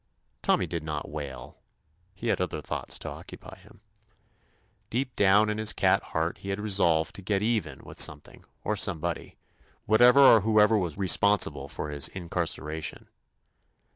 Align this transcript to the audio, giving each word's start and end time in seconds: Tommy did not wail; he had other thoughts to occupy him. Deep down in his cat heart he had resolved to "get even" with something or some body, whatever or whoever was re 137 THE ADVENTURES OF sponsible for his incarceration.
Tommy 0.41 0.65
did 0.65 0.81
not 0.81 1.11
wail; 1.11 1.61
he 2.15 2.29
had 2.29 2.41
other 2.41 2.59
thoughts 2.59 2.97
to 2.97 3.07
occupy 3.07 3.55
him. 3.59 3.81
Deep 4.89 5.15
down 5.15 5.47
in 5.47 5.59
his 5.59 5.73
cat 5.73 6.01
heart 6.05 6.39
he 6.39 6.49
had 6.49 6.59
resolved 6.59 7.13
to 7.13 7.21
"get 7.21 7.43
even" 7.43 7.83
with 7.83 7.99
something 7.99 8.43
or 8.63 8.75
some 8.75 8.97
body, 8.97 9.37
whatever 9.85 10.19
or 10.21 10.41
whoever 10.41 10.75
was 10.75 10.97
re 10.97 11.05
137 11.05 11.05
THE 11.05 11.05
ADVENTURES 11.05 11.13
OF 11.13 11.13
sponsible 11.19 11.67
for 11.67 11.89
his 11.91 12.07
incarceration. 12.07 13.09